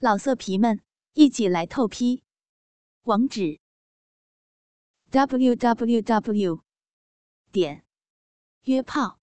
[0.00, 0.80] 老色皮们，
[1.14, 2.22] 一起来透批！
[3.02, 3.58] 网址
[5.10, 6.62] ：w w w
[7.50, 7.84] 点
[8.62, 9.18] 约炮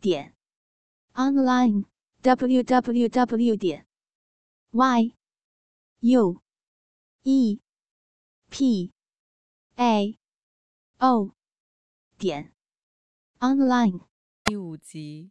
[0.00, 0.34] 点
[1.12, 1.84] online
[2.22, 3.86] w w w 点
[4.72, 5.14] y
[6.00, 6.42] u
[7.22, 7.60] e
[8.50, 8.92] p
[9.76, 10.18] a
[10.98, 11.36] o
[12.18, 12.52] 点
[13.38, 14.08] online。
[14.42, 15.30] 第五集，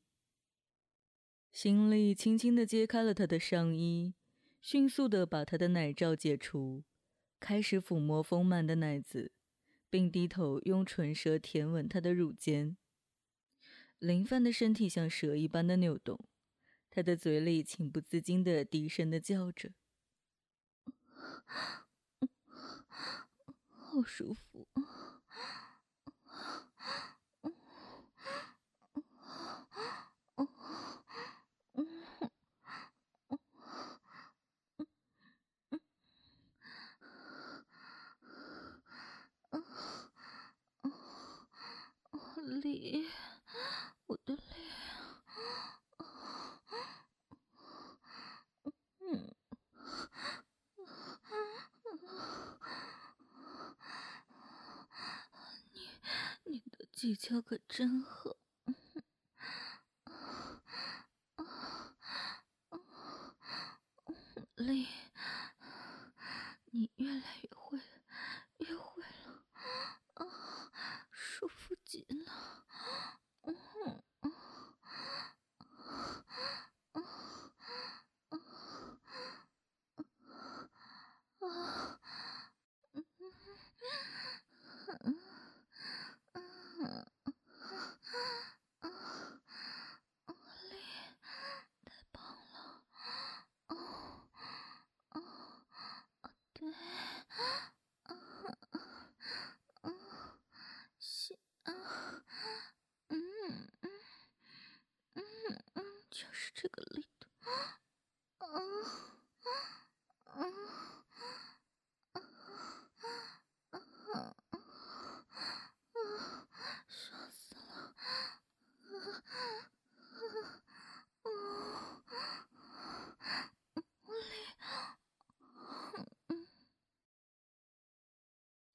[1.51, 4.13] 行李轻轻地揭开了他的上衣。
[4.63, 6.85] 迅速地把他的奶罩解除，
[7.37, 9.33] 开始抚摸丰满的奶子，
[9.89, 12.77] 并低头用唇舌舔吻他的乳尖。
[13.99, 16.29] 林范的身体像蛇一般的扭动，
[16.89, 19.73] 他的嘴里情不自禁地低声地叫着
[23.67, 24.69] ：“好舒服。”
[57.03, 58.22] 技巧可真好。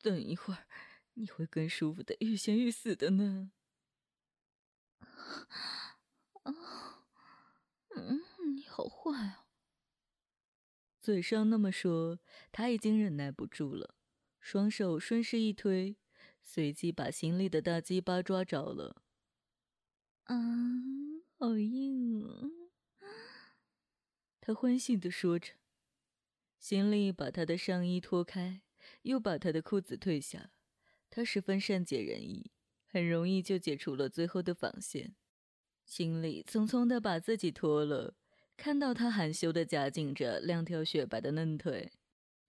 [0.01, 0.67] 等一会儿，
[1.15, 3.53] 你会更舒服的欲仙欲死的呢。
[6.43, 7.05] 啊，
[7.97, 8.21] 嗯，
[8.55, 9.47] 你好坏啊！
[11.01, 12.21] 嘴上那么说，
[12.53, 13.95] 他已经忍耐不住了，
[14.41, 15.97] 双手顺势一推，
[16.43, 19.03] 随即把行李的大鸡巴抓着了。
[20.25, 20.37] 啊，
[21.39, 22.49] 好硬啊！
[24.41, 25.55] 他欢喜的说着，
[26.59, 28.63] 行李把他的上衣脱开。
[29.03, 30.51] 又把他的裤子褪下，
[31.11, 32.51] 他十分善解人意，
[32.87, 35.15] 很容易就解除了最后的防线。
[35.85, 38.15] 心里匆匆的把自己脱了，
[38.57, 41.93] 看到他含羞的夹紧着两条雪白的嫩腿，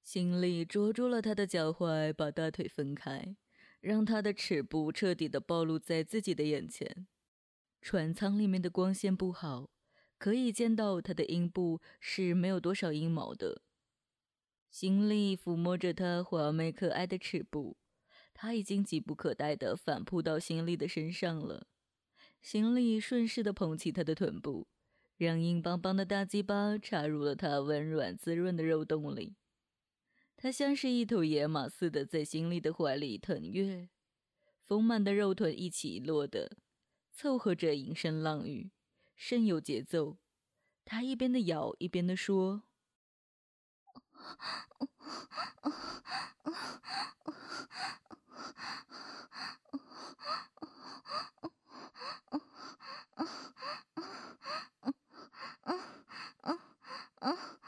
[0.03, 3.35] 心里捉住了他的脚踝，把大腿分开，
[3.79, 7.07] 让他的耻部彻底的暴露在自己的眼前。
[7.81, 9.69] 船舱里面的光线不好，
[10.17, 13.61] 可以见到他的阴部是没有多少阴毛的。
[14.69, 17.78] 心里抚摸着她华美可爱的尺部，
[18.34, 21.68] 他已经急不可待地反扑到心里的身上了。
[22.41, 24.68] 心里顺势地捧起她的臀部，
[25.18, 29.35] 让硬邦邦的大鸡巴插入了她温软滋润的肉洞里。
[30.38, 33.90] 他像是一头野马似的在心里的怀里腾跃，
[34.63, 36.56] 丰满的肉臀一起一落的
[37.12, 38.72] 凑合着吟声浪语，
[39.18, 40.18] 甚有节奏。
[40.85, 42.69] 他一边的摇，一边的说。
[57.22, 57.35] 啊。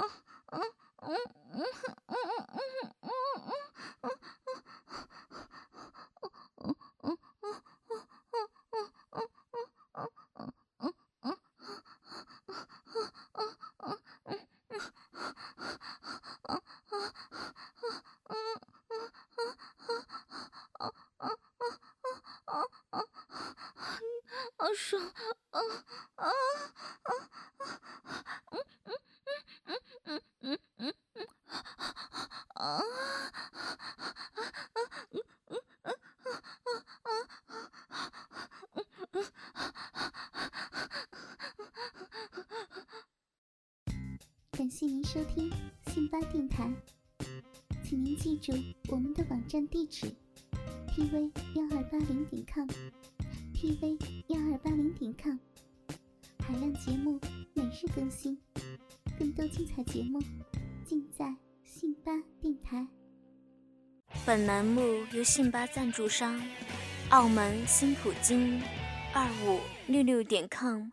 [0.00, 0.10] Oh,
[48.40, 50.06] 请您记住我们的网站地址
[50.88, 53.98] ：tv 幺二八零点 com，tv
[54.28, 55.36] 幺二八零点 com，
[56.38, 57.20] 海量节目
[57.52, 58.38] 每日更新，
[59.18, 60.18] 更多精彩节目
[60.86, 62.86] 尽在信巴电台。
[64.24, 64.80] 本栏目
[65.12, 66.40] 由信巴赞助商
[67.10, 68.58] 澳门新普京
[69.12, 70.88] 二五六六点 com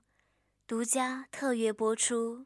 [0.68, 2.46] 独家特约播出。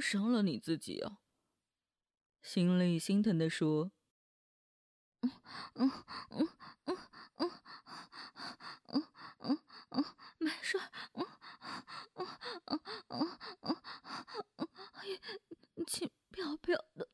[0.00, 1.18] 伤了你自己啊！
[2.42, 3.90] 心里心疼的说
[5.22, 5.30] ：“嗯
[5.74, 5.90] 嗯
[6.30, 6.48] 嗯
[6.86, 6.98] 嗯
[7.36, 7.50] 嗯
[8.88, 9.02] 嗯
[9.40, 9.58] 嗯
[9.90, 10.04] 嗯，
[10.38, 10.78] 没事，
[11.14, 11.26] 嗯
[12.14, 12.26] 嗯
[12.66, 13.76] 嗯嗯嗯
[15.76, 17.08] 嗯，轻飘飘的，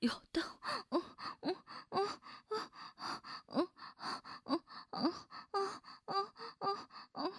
[0.00, 0.42] 有的，
[0.90, 1.02] 嗯
[1.42, 1.56] 嗯
[1.90, 2.08] 嗯
[2.50, 2.58] 嗯
[3.48, 3.68] 嗯
[4.44, 4.58] 嗯
[4.92, 5.12] 嗯
[5.52, 5.72] 嗯
[6.06, 6.28] 嗯
[6.60, 6.78] 嗯
[7.14, 7.32] 嗯，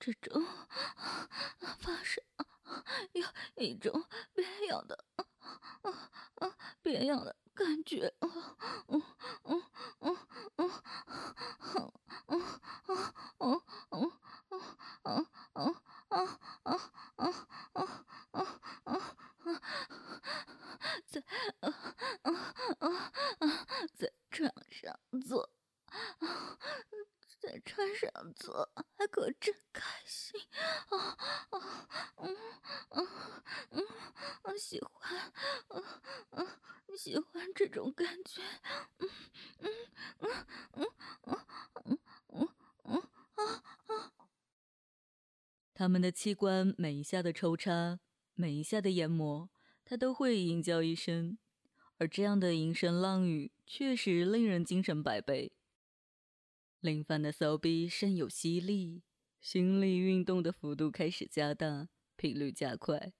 [0.00, 0.44] 这种
[1.80, 2.22] 发生。”
[3.12, 3.24] 有
[3.56, 4.04] 一种
[4.34, 5.04] 别样的，
[6.82, 8.30] 别样的感觉，嗯
[8.88, 9.62] 嗯嗯
[10.00, 10.16] 嗯
[10.56, 10.72] 嗯
[12.28, 12.42] 嗯
[13.38, 14.10] 嗯嗯
[14.70, 16.76] 嗯嗯嗯
[17.16, 17.86] 嗯
[18.32, 18.46] 嗯
[18.84, 19.60] 嗯
[21.06, 21.57] 在在
[45.88, 47.98] 我们的器官每一下的抽插，
[48.34, 49.48] 每一下的研磨，
[49.86, 51.38] 他都会吟叫一声，
[51.96, 55.50] 而这样的吟声浪语，确实令人精神百倍。
[56.80, 59.00] 林凡的骚逼甚有吸力，
[59.40, 63.14] 心力运动的幅度开始加大，频率加快。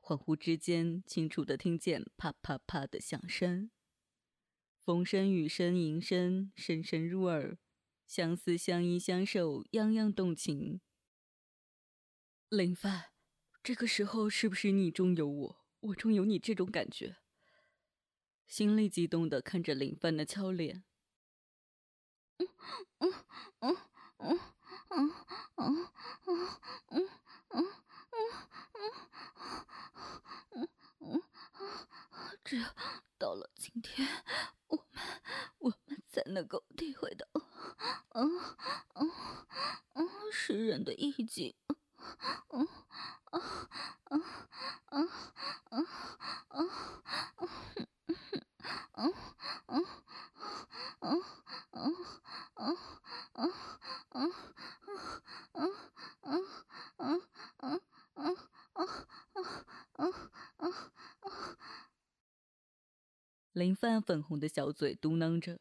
[0.00, 3.72] 恍惚之间，清楚的听见啪啪啪的响声，
[4.78, 7.58] 风声、雨声、吟声，声声入耳，
[8.06, 10.80] 相思、相依、相守，样样动情。
[12.56, 13.10] 林范，
[13.62, 17.16] 这个时候是不是你中有我，我中有你这种感觉？
[18.46, 20.84] 心里激动的看着林范的俏脸。
[22.38, 22.48] 嗯
[22.98, 23.12] 嗯
[23.58, 23.76] 嗯
[24.18, 24.40] 嗯
[24.88, 25.10] 嗯
[25.56, 25.88] 嗯
[26.26, 26.48] 嗯
[26.96, 27.08] 嗯
[27.50, 27.68] 嗯嗯。
[30.50, 30.68] 嗯
[31.00, 31.22] 嗯，
[32.44, 32.64] 只有
[33.18, 34.06] 到了今天，
[34.68, 34.86] 我们
[35.58, 37.26] 我们才能够体会到，
[38.10, 38.30] 嗯
[38.94, 39.10] 嗯
[39.94, 41.54] 嗯，诗人的意境，
[42.50, 42.68] 嗯
[43.32, 43.42] 嗯
[44.90, 45.08] 嗯嗯
[45.70, 45.86] 嗯嗯
[46.58, 46.70] 嗯。
[63.52, 65.60] 林范粉红的小嘴嘟囔着，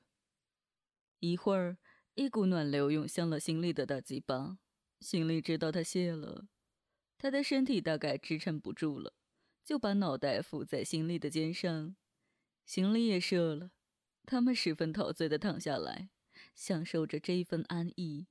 [1.19, 1.77] 一会儿，
[2.15, 4.57] 一股暖流涌向了心里的大鸡巴。
[5.03, 6.47] 心里知道他谢了，
[7.17, 9.13] 他的身体大概支撑不住了，
[9.61, 11.97] 就把脑袋伏在心里的肩上。
[12.65, 13.71] 心里也射了，
[14.25, 16.09] 他们十分陶醉的躺下来，
[16.55, 18.27] 享受着这一份安逸。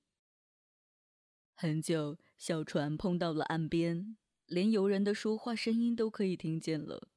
[1.54, 7.10] 很久，小船碰到了岸边，连游人的说话声音都可以听见了。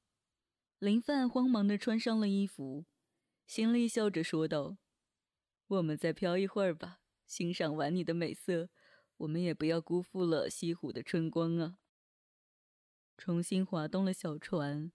[0.80, 2.86] 林范慌忙的穿上了衣服，
[3.48, 4.78] 心里笑着说道
[5.68, 8.70] ：“我们再漂一会儿吧，欣赏完你的美色，
[9.18, 11.78] 我们也不要辜负了西湖的春光啊。”
[13.18, 14.92] 重新划动了小船，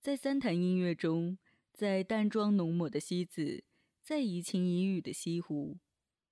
[0.00, 1.38] 在三潭音乐中，
[1.72, 3.64] 在淡妆浓抹的西子，
[4.00, 5.78] 在怡情怡语的西湖，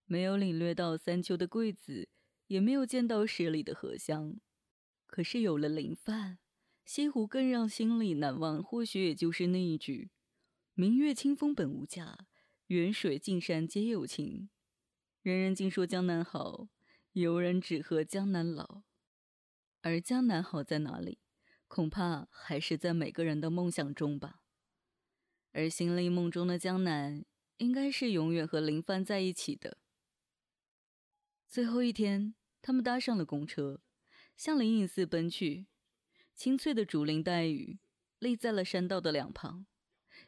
[0.05, 2.09] 没有领略到三秋的桂子，
[2.47, 4.39] 也没有见到十里的荷香，
[5.07, 6.39] 可是有了林范。
[6.85, 10.11] 西湖更让心里难忘，或许也就是那一句
[10.75, 12.27] “明月清风本无价，
[12.67, 14.49] 远水近山皆有情，
[15.23, 16.69] 人人尽说江南好，
[17.13, 18.83] 游人只合江南老。
[19.83, 21.19] 而江南好在哪里？
[21.69, 24.43] 恐怕还是在每个人的梦想中吧。
[25.53, 27.25] 而心里梦中的江南，
[27.59, 29.79] 应该是永远和林帆在一起的。
[31.49, 33.83] 最后一天，他们搭上了公车，
[34.37, 35.67] 向灵隐寺奔去。
[36.35, 37.79] 青翠的竹林带雨，
[38.19, 39.67] 立在了山道的两旁，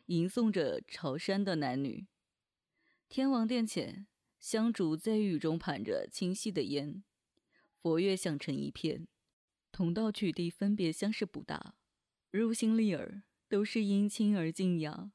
[0.07, 2.07] 吟诵着朝山的男女。
[3.09, 4.07] 天王殿前，
[4.44, 7.02] 香烛在雨中盘着清晰的烟，
[7.80, 9.08] 佛乐响成一片。
[9.72, 11.76] 同道取缔分别相视不大，
[12.30, 15.10] 入心立耳，都是阴清而静雅。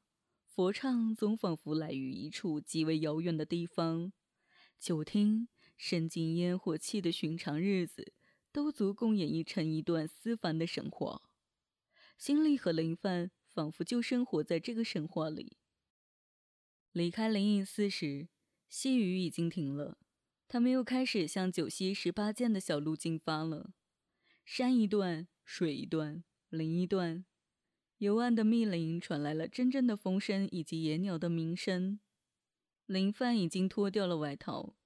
[0.48, 4.12] 佛唱总仿佛来于一处极为遥远的地方，
[4.80, 5.46] 久听。
[5.76, 8.12] 深经烟火气的寻常日子，
[8.50, 11.22] 都足够演绎成一段思凡的神话。
[12.18, 15.56] 心里和林范仿佛就生活在这个神话里。
[16.90, 18.28] 离开灵隐寺时，
[18.70, 19.98] 细雨已经停了，
[20.48, 23.74] 他们又开始向九溪十八涧的小路进发了。
[24.46, 27.26] 山一段，水一段，林一段，
[27.98, 32.00] 幽暗的密林传来了阵阵的风声以及野鸟的鸣声。
[32.86, 34.76] 林范已经脱掉了外套。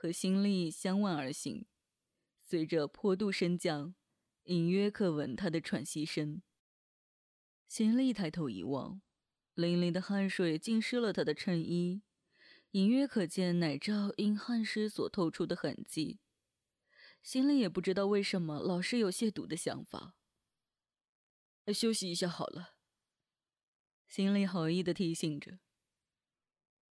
[0.00, 1.66] 和心力相望而行，
[2.38, 3.96] 随着坡度升降，
[4.44, 6.40] 隐约可闻他的喘息声。
[7.66, 9.02] 心力抬头一望，
[9.54, 12.02] 淋漓的汗水浸湿了他的衬衣，
[12.72, 16.20] 隐约可见奶罩因汗湿所透出的痕迹。
[17.22, 20.14] 心里也不知道为什么老是有亵渎的想法。
[21.74, 22.74] 休息一下好了。
[24.06, 25.58] 心里好意的提醒着。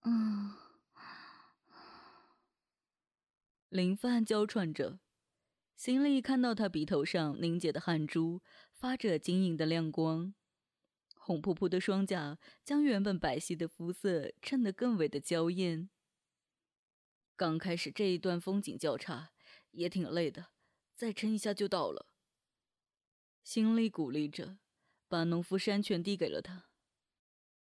[0.01, 0.53] 嗯。
[3.69, 4.99] 林范娇喘着，
[5.75, 8.41] 心里看到他鼻头上凝结的汗珠
[8.73, 10.33] 发着晶莹的亮光，
[11.21, 15.89] 红扑扑的双颊将原本白皙的肤色衬得更为的娇艳。
[17.35, 19.31] 刚开始这一段风景较差，
[19.71, 20.47] 也挺累的，
[20.95, 22.07] 再撑一下就到了。
[23.43, 24.57] 心里鼓励着，
[25.07, 26.69] 把农夫山泉递给了他。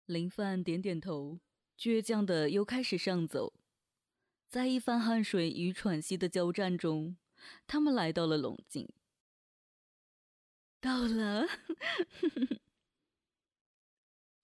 [0.06, 1.40] 林范点点头，
[1.78, 3.54] 倔强的又开始上走。
[4.48, 7.16] 在一番汗水与喘息的交战中，
[7.66, 8.88] 他们来到了龙井。
[10.80, 11.46] 到了，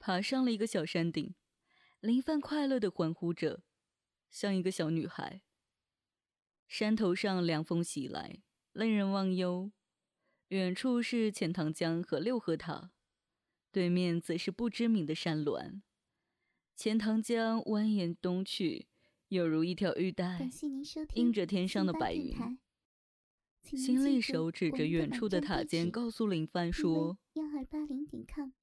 [0.09, 1.35] 爬上了一个小山顶，
[2.01, 3.61] 林范快乐的欢呼着，
[4.31, 5.43] 像一个小女孩。
[6.67, 8.41] 山头上凉风袭来，
[8.73, 9.71] 令人忘忧。
[10.49, 12.93] 远处是钱塘江和六合塔，
[13.71, 15.83] 对面则是不知名的山峦。
[16.75, 18.89] 钱塘江蜿蜒东去。
[19.29, 20.49] 犹如一条玉带，
[21.13, 22.35] 映着天上的白云。
[23.63, 27.19] 心里手指着远处的塔尖，告诉林帆说：“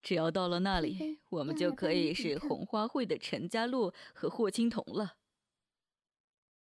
[0.01, 5.17] 只要到了那里，我们就可以是红花会的陈家洛和霍青桐了。”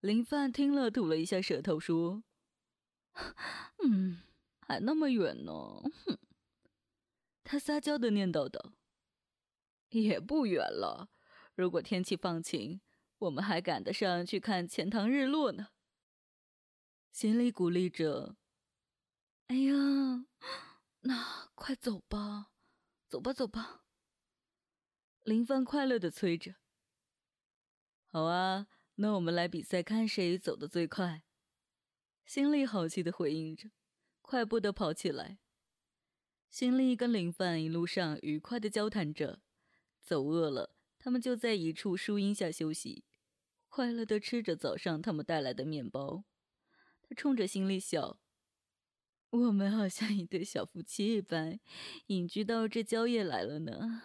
[0.01, 2.23] 林帆听了，吐了一下舌头，说
[3.83, 4.21] ：“嗯，
[4.61, 5.51] 还那么远呢。”
[6.05, 6.17] 哼，
[7.43, 8.73] 他撒娇的念叨道
[9.91, 11.09] ：“也不远了，
[11.55, 12.81] 如果天气放晴。”
[13.23, 15.69] 我们还赶得上去看钱塘日落呢。
[17.13, 18.37] 心里鼓励着
[19.45, 20.25] ：“哎呀，
[21.01, 22.49] 那快走吧，
[23.07, 23.85] 走吧，走吧。”
[25.21, 26.55] 林帆快乐的催着
[28.09, 28.65] ：“好啊，
[28.95, 31.21] 那我们来比赛，看谁走的最快。”
[32.25, 33.69] 心里好气的回应着，
[34.23, 35.37] 快步的跑起来。
[36.49, 39.43] 心里跟林帆一路上愉快的交谈着，
[40.01, 43.05] 走饿了，他们就在一处树荫下休息。
[43.69, 46.32] 快乐的吃着早上他们带来的面包，他
[47.13, 48.19] 冲着心里笑
[49.31, 51.59] ：“我们好像一对小夫妻一般，
[52.07, 54.03] 隐居到这郊野来了呢。”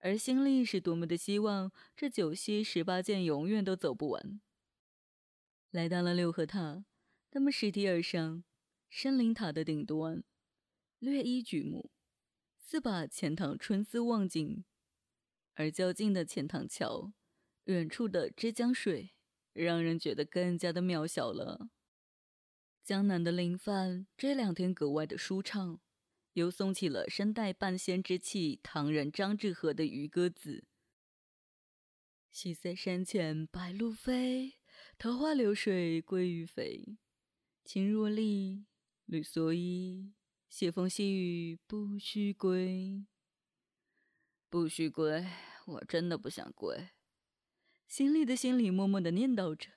[0.00, 4.40] 而心里是多么的希望这九溪十八涧永远都走不完。
[5.70, 6.84] 来到了六合塔，
[7.30, 8.44] 他们拾梯而上，
[8.88, 10.22] 深林塔的顶端，
[10.98, 11.90] 略一举目，
[12.56, 14.64] 似把钱塘春思望尽，
[15.54, 17.12] 而较近的钱塘桥。
[17.64, 19.15] 远处的浙江水，
[19.56, 21.70] 让人觉得更加的渺小了。
[22.84, 25.80] 江南的林范这两天格外的舒畅，
[26.34, 30.58] 又诵起了身带半仙之气唐人张志和的《渔歌子》
[32.30, 34.54] ：“西塞山前白鹭飞，
[34.96, 36.98] 桃花流水鳜鱼肥。
[37.64, 38.66] 青若笠，
[39.06, 40.12] 绿蓑衣，
[40.48, 43.04] 斜风细雨不须归。
[44.48, 45.26] 不须归，
[45.66, 46.90] 我真的不想归。”
[47.86, 49.70] 心里的心里默默的念叨着，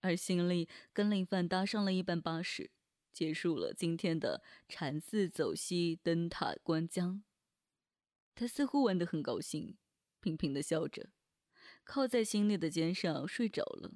[0.00, 2.70] 而心里跟林凡搭上了一班巴士，
[3.12, 7.22] 结束了今天的禅寺走西灯塔观江。
[8.34, 9.76] 他似乎玩得很高兴，
[10.20, 11.10] 频频的笑着。
[11.84, 13.92] 靠在心里的肩上睡着了。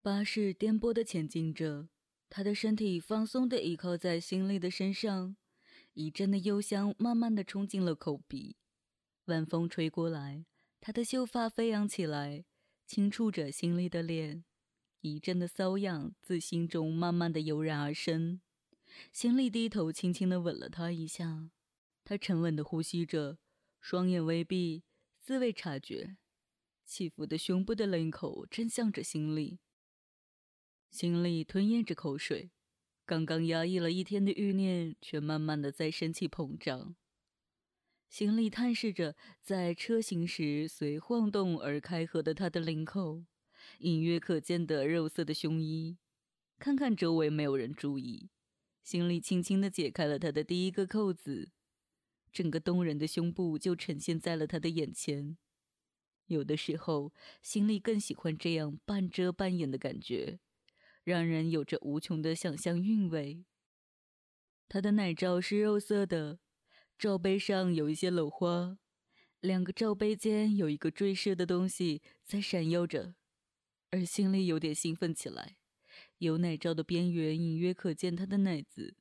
[0.00, 1.88] 巴士颠簸的前进着，
[2.28, 5.36] 他的身体放松的倚靠在心里的身上，
[5.94, 8.56] 一阵的幽香慢慢的冲进了口鼻。
[9.26, 10.44] 晚风吹过来，
[10.84, 12.44] 他的秀发飞扬起来，
[12.88, 14.44] 轻触着心里的脸，
[15.00, 18.40] 一阵的瘙痒自心中慢慢的油然而生。
[19.12, 21.48] 心里低头轻轻的吻了他一下，
[22.02, 23.38] 他沉稳的呼吸着，
[23.80, 24.82] 双眼微闭，
[25.20, 26.16] 自未察觉，
[26.84, 29.60] 起伏的胸部的领口正向着心里。
[30.90, 32.50] 心里吞咽着口水，
[33.06, 36.96] 刚刚压抑了一天的欲念，却慢慢的在生气膨胀。
[38.12, 43.24] 心里探视着在车行时随晃动而开合的他的领口，
[43.78, 45.96] 隐约可见的肉色的胸衣。
[46.58, 48.28] 看看周围没有人注意，
[48.82, 51.52] 心里轻轻的解开了他的第一个扣子，
[52.30, 55.38] 整个动人的胸部就呈现在了他的眼前。
[56.26, 60.38] 有的时候，心里更喜欢这样半遮半掩的感觉。
[61.02, 63.46] 让人有着无穷的想象韵味。
[64.68, 66.40] 他的奶罩是肉色的，
[67.02, 68.78] 罩杯上有一些镂花，
[69.40, 73.16] 两个罩杯间有一个坠饰的东西在闪耀着，
[73.90, 75.56] 而心里有点兴奋起来。
[76.18, 78.94] 有奶罩的边缘隐约可见他的奶子，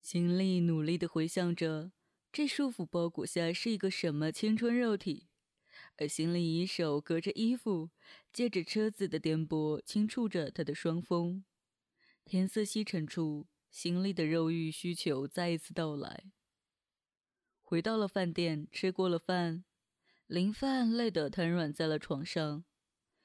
[0.00, 1.92] 心里努力的回想着
[2.32, 5.28] 这束缚包裹下是一个什么青春肉体。
[5.98, 7.90] 而心里一手隔着衣服，
[8.32, 11.44] 借着车子的颠簸，轻触着他的双峰。
[12.24, 16.32] 天色西沉处，心里的肉欲需求再一次到来。
[17.68, 19.64] 回到了饭店，吃过了饭，
[20.28, 22.64] 林范累得瘫软在了床上，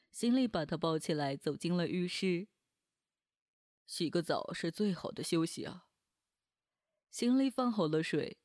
[0.10, 2.48] 心里把他抱起来，走进了浴室。
[3.86, 5.86] 洗个澡是最好的休息啊。
[7.12, 8.40] 心里放好了水，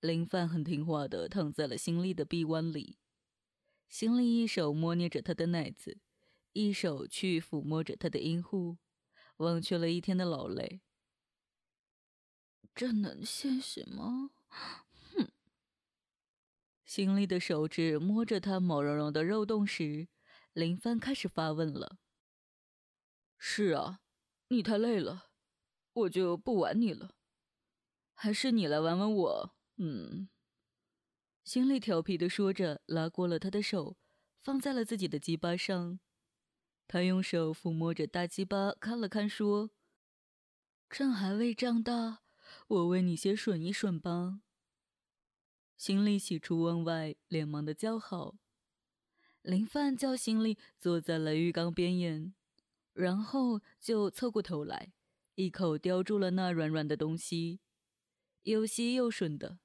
[0.00, 2.98] 林范很听话的躺在了心里的臂弯里。
[3.88, 5.98] 心里一手摸捏着他的奶子，
[6.52, 8.76] 一手去抚摸着他的阴户，
[9.38, 10.82] 忘却了一天的劳累。
[12.74, 14.32] 这能现实吗？
[16.88, 20.08] 心里的手指摸着他毛茸茸的肉洞时，
[20.54, 21.98] 林帆开始发问了
[23.36, 24.00] ：“是啊，
[24.48, 25.26] 你太累了，
[25.92, 27.14] 我就不玩你了，
[28.14, 29.54] 还是你来玩玩我？
[29.76, 30.30] 嗯。”
[31.44, 33.98] 心里调皮的说着，拉过了他的手，
[34.40, 36.00] 放在了自己的鸡巴上。
[36.86, 39.72] 他用手抚摸着大鸡巴，看了看，说
[40.88, 42.22] ：“趁还未长大，
[42.66, 44.40] 我为你先吮一吮吧。”
[45.78, 48.34] 心里喜出望外，连忙的叫好。
[49.42, 52.34] 林范叫心里坐在了浴缸边沿，
[52.92, 54.92] 然后就凑过头来，
[55.36, 57.60] 一口叼住了那软软的东西，
[58.42, 59.60] 又吸又吮的，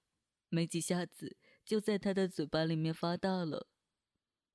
[0.49, 1.35] 没几下子。
[1.65, 3.67] 就在他的嘴巴里面发大了，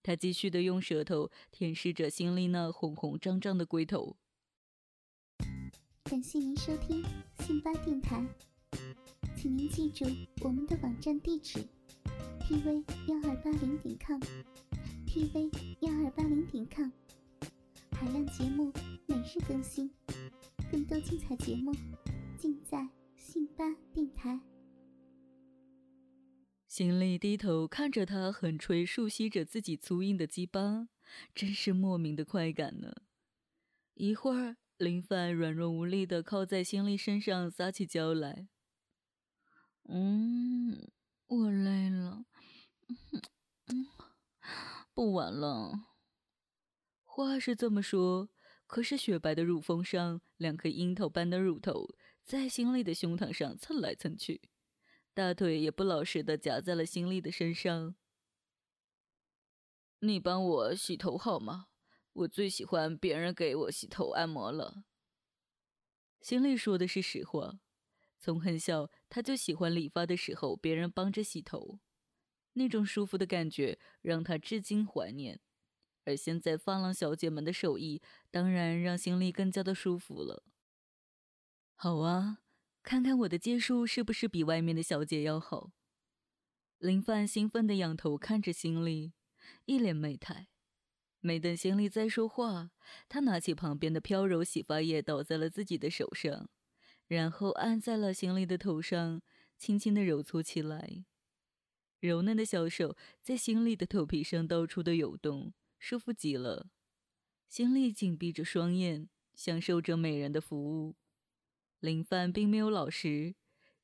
[0.03, 4.17] 他继续的用舌头舔舐着心里那红红胀胀的龟头。
[6.05, 7.05] 感谢您收听
[7.41, 8.25] 辛巴电台，
[9.41, 10.05] 请您记住
[10.41, 11.65] 我们的网站地址
[12.41, 15.49] ：tv 幺二八零点 com，tv
[15.79, 16.91] 幺二八零点 com，
[17.93, 18.73] 海量节目
[19.07, 19.89] 每日更新，
[20.73, 21.73] 更多精彩节目
[22.37, 24.41] 尽在信吧电台。
[26.67, 30.89] 心里低头看着他狠捶竖吸着自己粗硬的鸡巴，
[31.33, 32.93] 真是莫名的快感呢。
[33.95, 38.49] 一会儿，林凡软弱无力的靠在心里身上撒起娇来。
[39.91, 40.91] 嗯，
[41.27, 42.27] 我累了，
[44.93, 45.73] 不玩了。
[47.05, 48.29] 话是这么说，
[48.67, 54.51] 可是雪白的乳峰上两颗樱桃般的乳头在心里的胸膛上蹭来蹭去。
[55.15, 57.97] 大腿也不老实的夹在了心里的身上。
[60.01, 61.69] 你帮我洗头好吗？
[62.13, 64.85] 我最喜欢别人给我洗头按摩了。
[66.21, 67.61] 心里说的是实话，
[68.19, 71.79] 从很小他就喜欢理发的时候别人帮着洗头，
[72.55, 75.41] 那种舒服的感觉让他至今怀念。
[76.05, 80.45] 而现在发廊小姐们的手艺，当然让心里更加的舒服了。
[81.75, 82.39] 好啊。
[82.81, 85.73] 看看我的技术是不是比外面的小姐要好？
[86.79, 89.13] 林范兴奋地仰头看着心里，
[89.67, 90.49] 一脸媚态。
[91.21, 92.71] 没等心里再说话，
[93.07, 96.49] 他拿起旁边的飘柔洗发液倒在了自己的手上，
[97.09, 99.21] 然后按在了心里的头上，
[99.57, 101.05] 轻轻的揉搓起来。
[102.01, 106.71] 柔嫩的小手在心里的头皮上到处的游动，舒服极了。
[107.49, 110.95] 心里紧闭着双眼，享受着美人的服务。
[111.81, 113.35] 林范并没有老实，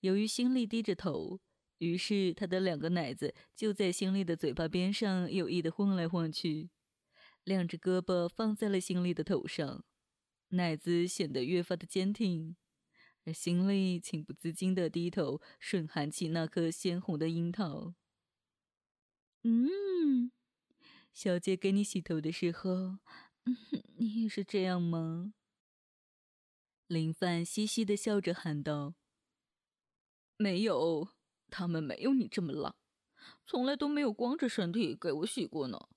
[0.00, 1.40] 由于心里低着头，
[1.78, 6.70] 于是他的两个奶子就在心里的嘴巴边上有意的晃来晃去，
[7.42, 9.84] 两只胳膊放在了心里的头上，
[10.48, 12.54] 奶子显得越发的坚挺，
[13.32, 17.94] 心里情不自禁的低头吮含起那颗鲜红的樱桃。
[19.42, 20.30] 嗯，
[21.12, 22.98] 小姐给你洗头的时候，
[23.96, 25.34] 你也是这样吗？
[26.86, 28.94] 林范嘻嘻的笑着喊道
[30.36, 31.08] ：“没有。”
[31.50, 32.74] 他们没有你这么浪，
[33.46, 35.88] 从来都没有光着身体给我洗过呢。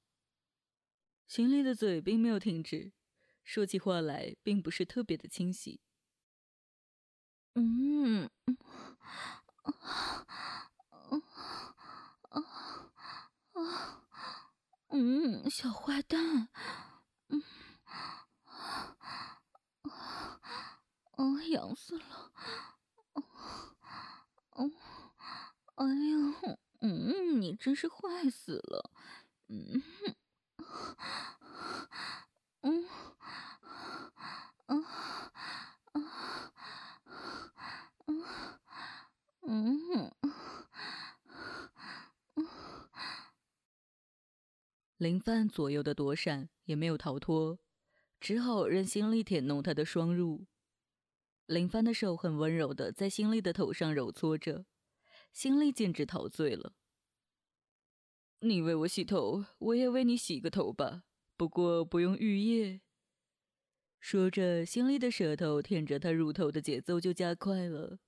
[1.25, 2.91] 心里的嘴并没有停止，
[3.43, 5.81] 说起话来并不是特别的清晰。
[7.59, 8.29] 嗯，
[14.89, 16.49] 嗯，小坏蛋，
[17.29, 17.41] 嗯，
[21.15, 22.31] 啊，痒死了，
[24.57, 24.71] 嗯。
[25.75, 28.91] 哎呀，嗯，你真是坏死了，
[29.47, 29.81] 嗯，
[32.61, 32.85] 嗯，
[34.67, 34.85] 嗯，
[39.41, 40.11] 嗯，嗯，
[44.97, 47.59] 林范左右的躲闪也没有逃脱，
[48.19, 50.47] 只好任心力舔弄他的双乳。
[51.45, 54.65] 林帆的手很温柔的在心力的头上揉搓着。
[55.31, 56.73] 心里简直陶醉了。
[58.39, 61.03] 你为我洗头，我也为你洗个头吧，
[61.35, 62.81] 不过不用浴液。
[63.99, 67.99] 说着，心里的舌头舔着他乳头的节奏就加快了，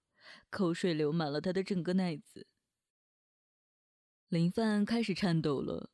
[0.49, 2.47] 口水流满了他的整个奶子。
[4.27, 5.89] 林范开始颤抖了，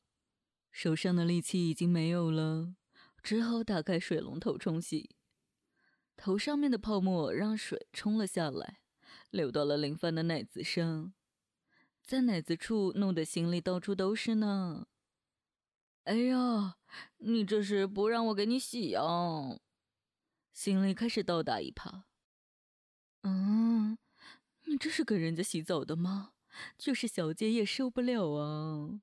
[0.71, 2.76] 手上的力气已经没有了，
[3.24, 5.15] 只好打开水龙头冲洗。
[6.17, 8.80] 头上面的泡沫让水冲了下来，
[9.30, 11.13] 流到了林范的奶子上。
[12.02, 14.88] 在奶子处弄得心里到处都是呢。
[16.04, 16.78] 哎呀，
[17.17, 19.02] 你这是不让我给你洗呀？
[20.54, 22.04] 心里开始倒打一耙。
[23.24, 23.98] 嗯，
[24.65, 26.34] 你这是给人家洗澡的吗？
[26.78, 29.01] 就是小姐也受不了啊。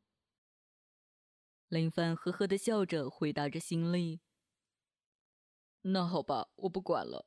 [1.69, 4.21] 林帆呵呵的笑着回答着心里。
[5.83, 7.27] 那好吧，我不管了。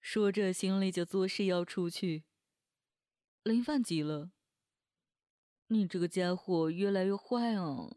[0.00, 2.24] 说着，心里就作势要出去。
[3.42, 4.30] 林帆急了。
[5.68, 7.88] 你这个家伙越来越坏啊！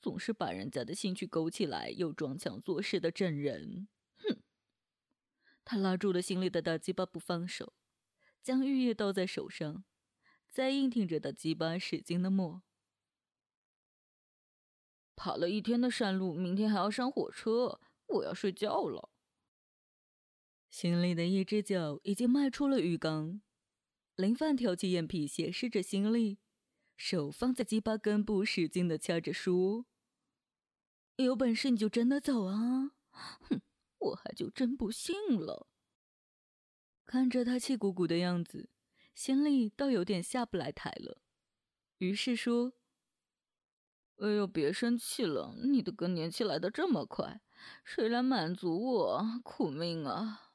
[0.00, 3.86] 总是把人家的兴趣勾起来，又装腔作势的整人。
[4.16, 4.38] 哼！
[5.64, 7.74] 他拉住了心里的大鸡巴不放手，
[8.42, 9.84] 将玉液倒在手上，
[10.50, 12.62] 再硬挺着的鸡巴使劲的磨。
[15.14, 19.10] 爬了一天的山路，明天还要上火车，我要睡觉了。
[20.68, 23.40] 心里的一只脚已经迈出了浴缸，
[24.16, 26.38] 林范挑起眼皮，斜视着心里。
[26.96, 29.86] 手放在鸡巴根部，使劲的掐着，说
[31.16, 32.92] ：“有本事你就真的走啊！
[33.10, 33.60] 哼，
[33.98, 35.68] 我还就真不信了。”
[37.04, 38.70] 看着他气鼓鼓的样子，
[39.14, 41.20] 心里倒有点下不来台了。
[41.98, 42.72] 于是说
[44.18, 47.40] ：“哎呦，别生气了，你的更年期来的这么快，
[47.84, 49.24] 谁来满足我？
[49.44, 50.52] 苦命啊！”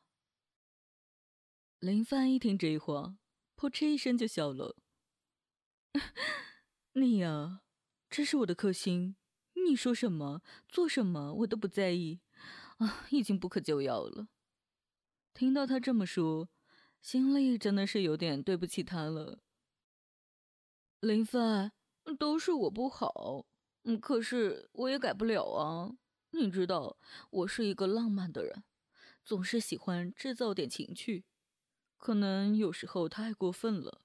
[1.80, 3.18] 林帆一听这话，
[3.56, 4.76] 噗嗤一声就笑了。
[6.94, 7.62] 你呀，
[8.10, 9.16] 这是我的克星，
[9.54, 12.22] 你说什么做什么我都不在意，
[12.78, 14.30] 啊，已经不可救药了。
[15.38, 16.50] 听到他这么说，
[17.00, 19.44] 心里真的是有点对不起他了。
[21.00, 21.74] 林帆，
[22.18, 23.46] 都是我不好，
[24.02, 25.96] 可是我也改不了啊。
[26.32, 26.98] 你知道，
[27.30, 28.64] 我是一个浪漫的人，
[29.24, 31.24] 总是喜欢制造点情趣，
[31.98, 34.02] 可能有时候太过分了。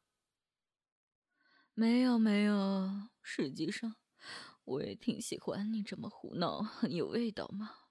[1.73, 3.97] 没有没有，实际上
[4.65, 7.82] 我也挺喜欢你这么胡闹，很有味道嘛。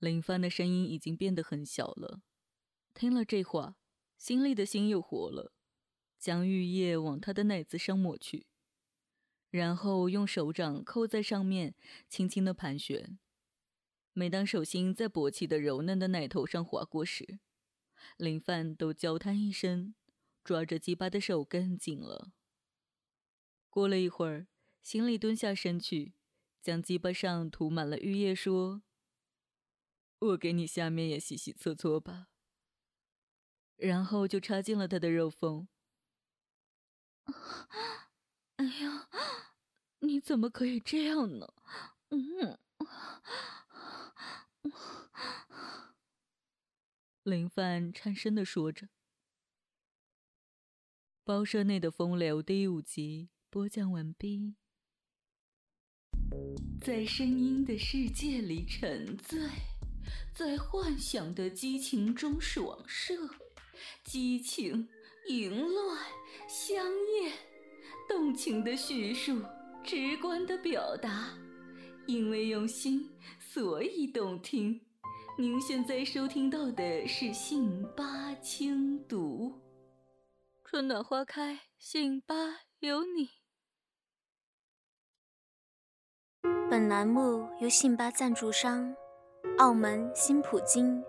[0.00, 2.22] 林帆的声音已经变得很小了，
[2.92, 3.76] 听了这话，
[4.18, 5.52] 心里的心又活了，
[6.18, 8.48] 将玉液往他的奶子上抹去，
[9.50, 11.76] 然后用手掌扣在上面，
[12.08, 13.18] 轻轻的盘旋。
[14.12, 17.38] 每当手心在勃起的柔嫩的奶头上划过时，
[18.16, 19.94] 林帆都娇叹一声。
[20.42, 22.32] 抓着鸡巴的手更紧了。
[23.68, 24.48] 过了一会儿，
[24.82, 26.14] 心里蹲下身去，
[26.62, 28.82] 将鸡巴上涂满了玉液，说
[30.20, 32.28] ：“我给你下面也洗洗搓搓吧。”
[33.76, 35.66] 然后就插进了他的肉缝。
[38.56, 39.08] 哎呀，
[40.00, 41.54] 你怎么可以这样呢？
[42.10, 42.58] 嗯，
[47.22, 48.88] 林范颤声的说着。
[51.24, 54.56] 包社内的风流第五集播讲完毕。
[56.80, 59.38] 在声音的世界里沉醉，
[60.34, 63.14] 在幻想的激情中爽射，
[64.04, 64.88] 激情、
[65.28, 65.98] 淫乱、
[66.48, 66.84] 香
[67.22, 67.32] 艳，
[68.08, 69.42] 动情的叙述，
[69.84, 71.30] 直观的表达，
[72.06, 74.80] 因为用心，所以动听。
[75.38, 79.60] 您现在收听到的是《信八轻读》，
[80.68, 82.34] 春暖花开，信八
[82.80, 83.30] 有你。
[86.68, 88.94] 本栏目由信八赞助商
[89.58, 91.02] 澳门新普京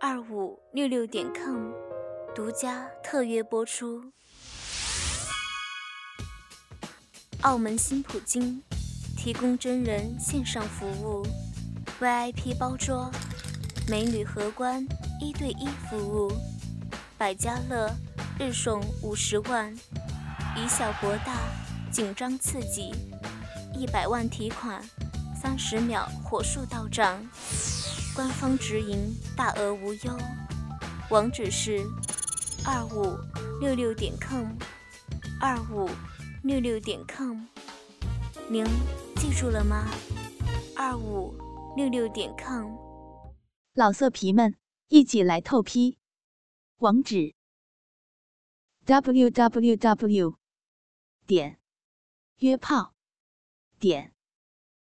[0.00, 1.72] 二五六六点 com
[2.34, 4.02] 独家特约播出。
[7.42, 8.62] 澳门新普京
[9.16, 11.26] 提供真人线上服务
[12.00, 13.10] ，VIP 包桌，
[13.88, 14.86] 美女荷官
[15.20, 16.32] 一对一服务，
[17.16, 17.90] 百家乐
[18.38, 19.74] 日送五十万，
[20.56, 21.36] 以小博大，
[21.90, 22.92] 紧张刺激。
[23.76, 24.80] 一百万提款，
[25.44, 27.22] 三十秒火速到账，
[28.16, 30.18] 官方直营，大额无忧。
[31.10, 31.84] 网址是
[32.64, 33.14] 二五
[33.60, 34.56] 六六点 com，
[35.42, 35.90] 二五
[36.42, 37.44] 六六点 com，
[38.48, 38.64] 您
[39.16, 39.86] 记住了吗？
[40.74, 41.36] 二五
[41.76, 42.74] 六六点 com。
[43.74, 44.56] 老色皮们，
[44.88, 45.98] 一起来透批！
[46.78, 47.34] 网址
[48.86, 50.36] ：www.
[51.26, 51.58] 点
[52.38, 52.94] 约炮。
[53.78, 54.13] 点